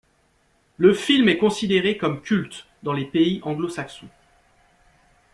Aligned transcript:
Le 0.77 0.95
film 0.95 1.29
est 1.29 1.37
considéré 1.37 1.95
comme 1.95 2.23
culte 2.23 2.65
dans 2.81 2.91
les 2.91 3.05
pays 3.05 3.39
Anglo-Saxons. 3.43 4.09